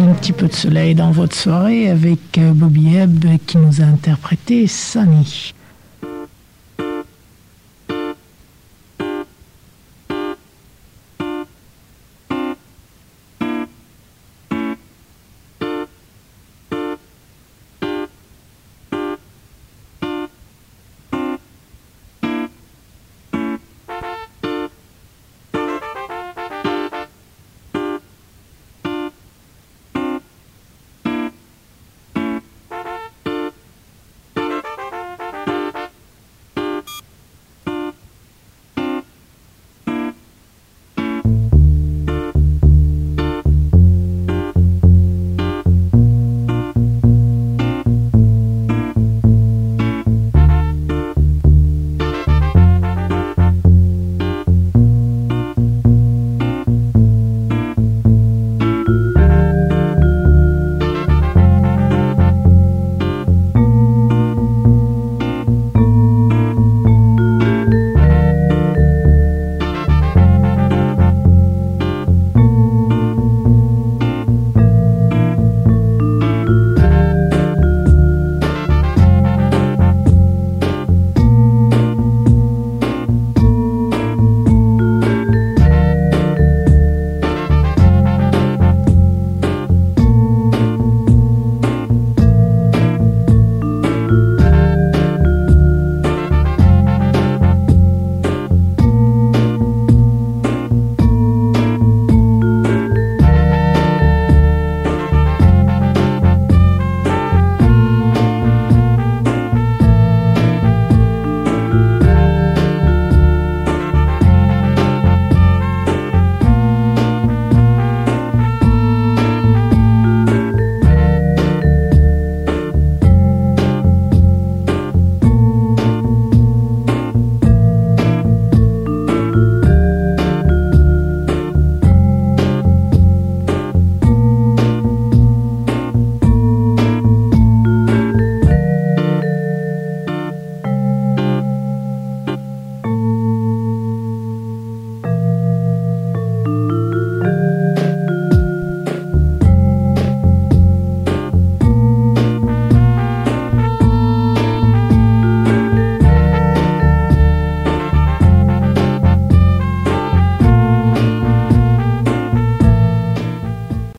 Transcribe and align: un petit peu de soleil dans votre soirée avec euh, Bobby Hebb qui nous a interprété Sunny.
un 0.00 0.14
petit 0.14 0.32
peu 0.32 0.48
de 0.48 0.52
soleil 0.52 0.94
dans 0.94 1.10
votre 1.10 1.34
soirée 1.34 1.90
avec 1.90 2.38
euh, 2.38 2.52
Bobby 2.52 2.96
Hebb 2.96 3.24
qui 3.46 3.58
nous 3.58 3.80
a 3.80 3.84
interprété 3.84 4.66
Sunny. 4.66 5.52